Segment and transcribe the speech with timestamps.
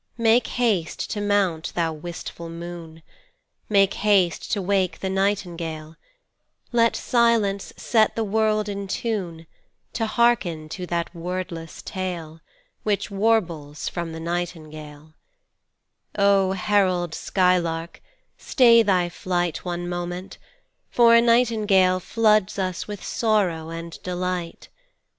[0.17, 3.03] Make haste to mount, thou wistful moon,
[3.69, 5.95] Make haste to wake the nightingale:
[6.71, 9.45] Let silence set the world in tune
[9.93, 12.39] To hearken to that wordless tale
[12.81, 15.13] Which warbles from the nightingale
[16.17, 18.01] O herald skylark,
[18.39, 20.39] stay thy flight One moment,
[20.89, 24.69] for a nightingale Floods us with sorrow and delight.